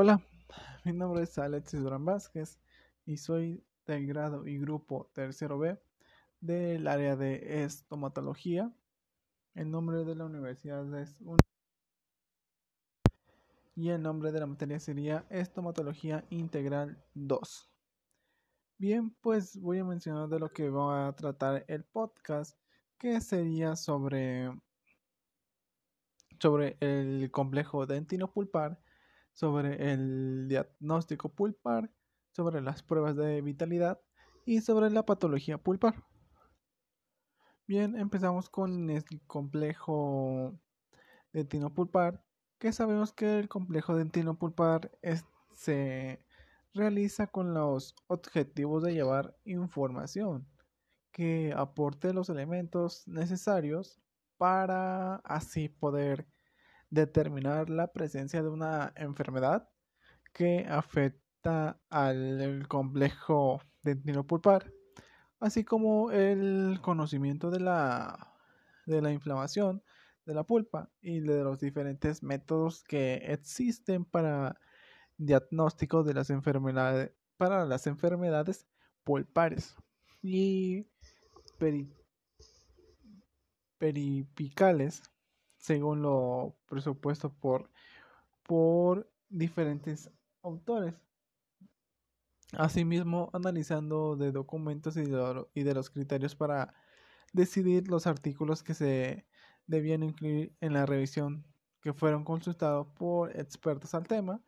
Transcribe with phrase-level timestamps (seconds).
[0.00, 0.22] Hola,
[0.84, 2.60] mi nombre es Alexis Durán Vázquez
[3.04, 5.76] y soy del grado y grupo tercero B
[6.40, 8.72] del área de estomatología.
[9.56, 11.38] El nombre de la universidad es un
[13.74, 17.68] y el nombre de la materia sería estomatología integral 2.
[18.78, 22.56] Bien, pues voy a mencionar de lo que va a tratar el podcast,
[22.98, 24.52] que sería sobre
[26.38, 28.78] sobre el complejo dentino-pulpar,
[29.38, 31.92] sobre el diagnóstico pulpar,
[32.32, 34.00] sobre las pruebas de vitalidad
[34.44, 35.94] y sobre la patología pulpar.
[37.68, 40.58] Bien, empezamos con el complejo
[41.32, 42.24] dentino-pulpar,
[42.58, 44.90] que sabemos que el complejo dentino-pulpar
[45.54, 46.24] se
[46.74, 50.48] realiza con los objetivos de llevar información
[51.12, 54.00] que aporte los elementos necesarios
[54.36, 56.26] para así poder
[56.90, 59.68] determinar la presencia de una enfermedad
[60.32, 64.72] que afecta al complejo dentino-pulpar,
[65.40, 68.34] así como el conocimiento de la,
[68.86, 69.82] de la inflamación
[70.26, 74.60] de la pulpa y de los diferentes métodos que existen para
[75.16, 78.66] diagnóstico de las enfermedades para las enfermedades
[79.04, 79.74] pulpares
[80.20, 80.86] y
[83.78, 85.02] peripicales
[85.58, 87.70] según lo presupuesto por,
[88.44, 90.10] por diferentes
[90.42, 90.94] autores.
[92.52, 96.74] Asimismo, analizando de documentos y de, los criterios para
[97.34, 99.26] decidir los artículos que se
[99.66, 101.44] debían incluir en la revisión
[101.82, 104.40] que fueron consultados por expertos al tema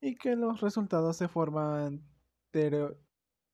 [0.00, 2.02] y que los resultados se forman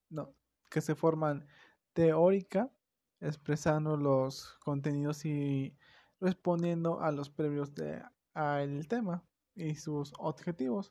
[0.09, 0.35] no,
[0.71, 1.47] que se forman
[1.93, 2.71] teórica
[3.21, 5.77] expresando los contenidos y
[6.21, 8.03] respondiendo a los previos de
[8.35, 10.91] al tema y sus objetivos.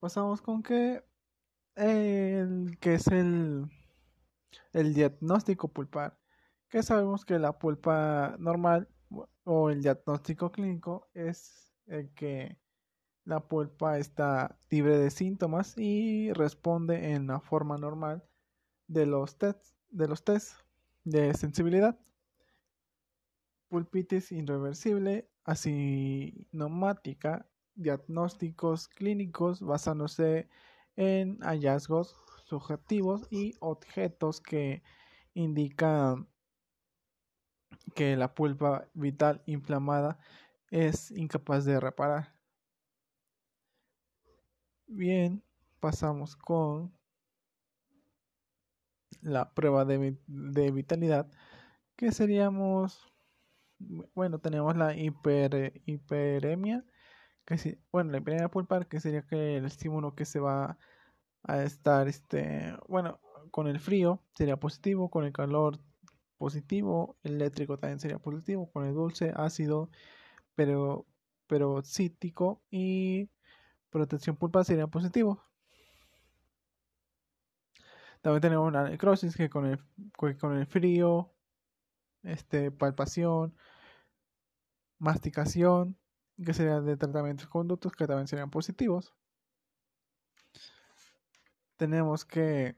[0.00, 1.04] Pasamos con que
[1.76, 3.70] el que es el,
[4.72, 6.18] el diagnóstico pulpar,
[6.68, 8.88] que sabemos que la pulpa normal
[9.44, 12.58] o el diagnóstico clínico es el que
[13.24, 18.24] la pulpa está libre de síntomas y responde en la forma normal
[18.88, 20.54] de los tests de los test
[21.04, 21.98] de sensibilidad
[23.72, 30.50] pulpitis irreversible, asinomática, diagnósticos clínicos basándose
[30.94, 34.82] en hallazgos subjetivos y objetos que
[35.32, 36.28] indican
[37.94, 40.18] que la pulpa vital inflamada
[40.68, 42.36] es incapaz de reparar.
[44.86, 45.42] Bien,
[45.80, 46.92] pasamos con
[49.22, 51.30] la prueba de, de vitalidad,
[51.96, 53.11] que seríamos
[54.14, 56.84] bueno, tenemos la hiper, hiperemia,
[57.44, 60.78] que bueno, la hiperemia pulpar, que sería que el estímulo que se va
[61.44, 65.78] a estar, este, bueno, con el frío sería positivo, con el calor
[66.38, 69.90] positivo, el eléctrico también sería positivo, con el dulce, ácido,
[70.54, 71.06] pero,
[71.46, 73.30] pero cítico y
[73.90, 75.42] protección pulpar sería positivo.
[78.22, 79.78] También tenemos una necrosis que con el,
[80.38, 81.32] con el frío,
[82.22, 83.54] este, palpación,
[85.02, 85.98] masticación,
[86.44, 89.14] que serían de tratamientos conductos que también serían positivos.
[91.76, 92.76] Tenemos que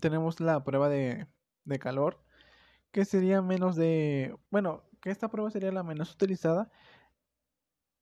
[0.00, 1.26] tenemos la prueba de,
[1.64, 2.24] de calor,
[2.92, 6.70] que sería menos de, bueno, que esta prueba sería la menos utilizada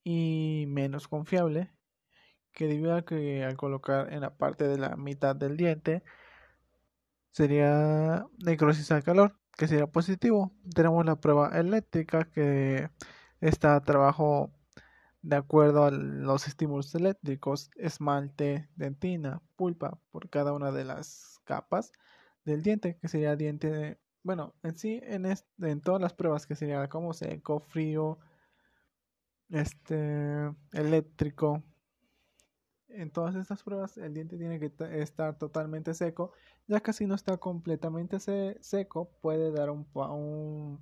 [0.05, 1.73] y menos confiable,
[2.53, 6.03] que debido a que al colocar en la parte de la mitad del diente
[7.33, 10.53] sería necrosis al calor que sería positivo.
[10.75, 12.89] Tenemos la prueba eléctrica que
[13.43, 14.51] está a trabajo
[15.21, 21.93] de acuerdo a los estímulos eléctricos, esmalte, dentina, pulpa, por cada una de las capas
[22.47, 26.89] del diente, que sería diente, bueno, en sí, en, en todas las pruebas que sería
[26.89, 28.19] como seco, frío,
[29.51, 31.63] este, eléctrico,
[32.93, 36.33] en todas estas pruebas el diente tiene que estar totalmente seco,
[36.67, 38.19] ya que si no está completamente
[38.61, 40.81] seco puede dar un, un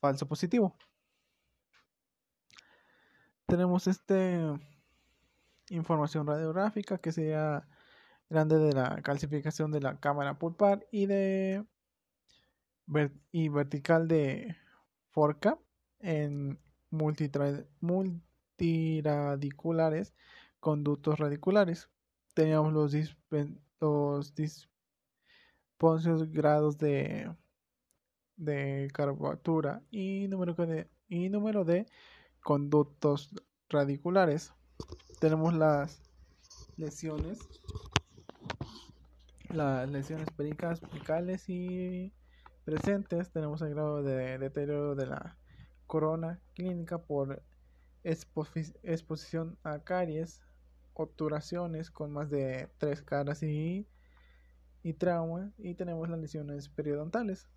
[0.00, 0.76] falso positivo.
[3.46, 4.40] Tenemos este
[5.70, 7.66] información radiográfica que sería
[8.30, 11.64] grande de la calcificación de la cámara pulpar y de
[13.32, 14.56] y vertical de
[15.10, 15.58] Forca
[16.00, 16.58] en
[17.80, 20.14] multiradiculares
[20.60, 21.90] conductos radiculares.
[22.34, 22.94] Teníamos los,
[23.80, 24.34] los
[26.32, 27.30] grados de,
[28.36, 28.88] de
[29.90, 31.86] y número, de, y número de
[32.42, 33.34] conductos
[33.68, 34.52] radiculares.
[35.20, 36.02] Tenemos las
[36.76, 37.38] lesiones,
[39.48, 40.80] las lesiones pericas,
[41.48, 42.12] y
[42.64, 43.30] presentes.
[43.30, 45.36] Tenemos el grado de deterioro de la
[45.86, 47.42] corona clínica por
[48.04, 50.40] exposición a caries,
[50.98, 53.86] obturaciones con más de tres caras y,
[54.82, 55.52] y trauma.
[55.56, 57.48] Y tenemos las lesiones periodontales.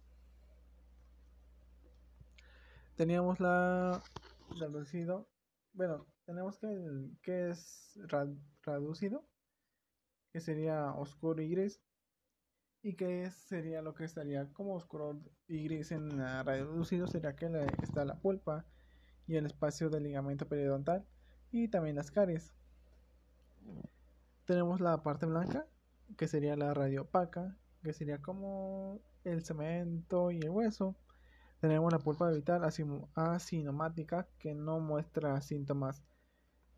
[2.95, 4.01] Teníamos la
[4.59, 5.27] reducido.
[5.73, 7.99] Bueno, tenemos que el que es
[8.63, 9.25] reducido,
[10.31, 11.81] que sería oscuro y gris.
[12.83, 17.45] Y que sería lo que estaría como oscuro y gris en reducido, sería que
[17.83, 18.65] está la pulpa
[19.27, 21.05] y el espacio del ligamento periodontal
[21.51, 22.53] y también las caries.
[24.45, 25.65] Tenemos la parte blanca,
[26.17, 30.95] que sería la radio opaca, que sería como el cemento y el hueso.
[31.59, 32.63] Tenemos la pulpa vital
[33.15, 36.03] asinomática, que no muestra síntomas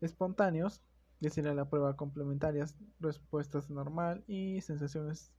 [0.00, 0.82] espontáneos,
[1.20, 2.66] que sería la prueba complementaria,
[3.00, 5.32] respuestas normal y sensaciones.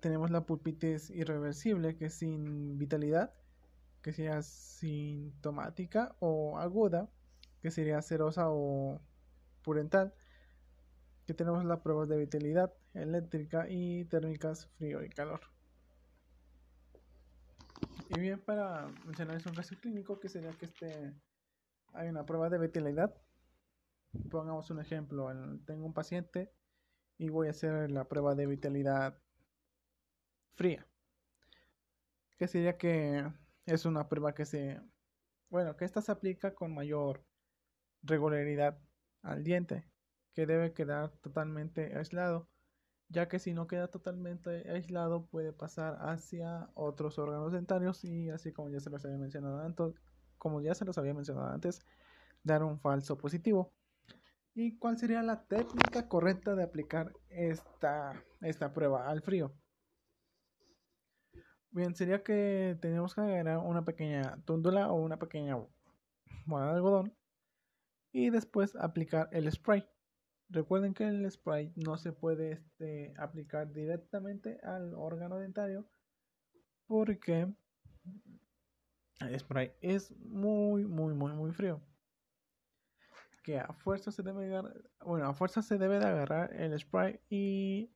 [0.00, 3.34] Tenemos la pulpitis irreversible, que es sin vitalidad,
[4.00, 7.08] que sería sintomática o aguda,
[7.62, 9.00] que sería cerosa o
[9.64, 10.14] purental,
[11.26, 15.40] que tenemos las pruebas de vitalidad eléctrica y térmicas frío y calor.
[18.10, 21.12] Y bien, para mencionarles un caso clínico que sería que este
[21.94, 23.14] hay una prueba de vitalidad.
[24.30, 25.28] Pongamos un ejemplo,
[25.64, 26.52] tengo un paciente
[27.18, 29.16] y voy a hacer la prueba de vitalidad
[30.54, 30.86] fría.
[32.36, 33.24] Que sería que
[33.66, 34.80] es una prueba que se,
[35.50, 37.24] bueno, que esta se aplica con mayor
[38.02, 38.78] regularidad
[39.24, 39.84] al diente,
[40.34, 42.48] que debe quedar totalmente aislado,
[43.08, 48.52] ya que si no queda totalmente aislado puede pasar hacia otros órganos dentarios y así
[48.52, 49.94] como ya se los había mencionado antes,
[50.38, 51.80] como ya se los había mencionado antes,
[52.42, 53.72] dar un falso positivo.
[54.54, 59.52] ¿Y cuál sería la técnica correcta de aplicar esta, esta prueba al frío?
[61.70, 65.56] Bien, sería que tenemos que agarrar una pequeña túndula o una pequeña
[66.46, 67.16] bola de algodón
[68.14, 69.84] y después aplicar el spray.
[70.48, 75.84] Recuerden que el spray no se puede este, aplicar directamente al órgano dentario
[76.86, 77.52] porque
[79.20, 81.80] el spray es muy, muy, muy, muy frío.
[83.42, 87.18] Que a fuerza se debe agarrar, bueno, a fuerza se debe de agarrar el spray
[87.28, 87.90] y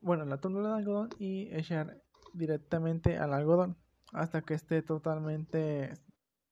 [0.00, 2.02] bueno, la túndula de algodón y echar
[2.32, 3.76] directamente al algodón
[4.12, 5.92] hasta que esté totalmente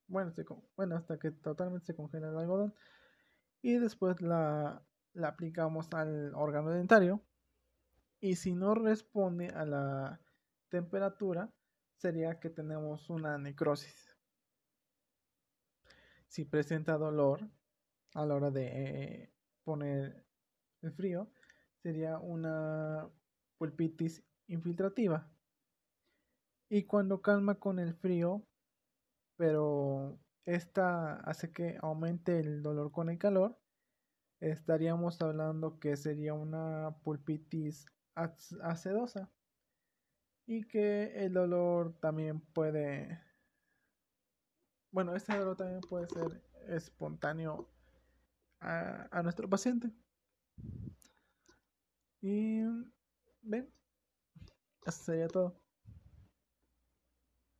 [0.06, 0.32] bueno,
[0.76, 2.74] bueno hasta que totalmente se congela el algodón.
[3.62, 4.82] Y después la,
[5.22, 7.22] aplicamos al órgano dentario.
[8.20, 10.20] Y si no responde a la
[10.68, 11.52] temperatura
[11.96, 14.14] sería que tenemos una necrosis.
[16.28, 17.48] Si presenta dolor
[18.14, 20.24] a la hora de eh, poner
[20.82, 21.30] el frío
[21.82, 23.08] sería una
[23.58, 25.30] pulpitis infiltrativa.
[26.68, 28.42] Y cuando calma con el frío,
[29.36, 33.58] pero esta hace que aumente el dolor con el calor,
[34.40, 39.30] estaríamos hablando que sería una pulpitis acidosa
[40.46, 43.20] y que el dolor también puede
[44.90, 47.68] bueno este dolor también puede ser espontáneo
[48.60, 49.90] a, a nuestro paciente.
[52.20, 52.62] Y
[53.42, 53.70] ven
[54.86, 55.63] eso sería todo